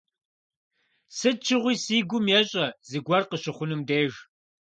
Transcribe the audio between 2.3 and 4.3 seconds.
ещӏэ зыгуэр къыщыхъунум деж.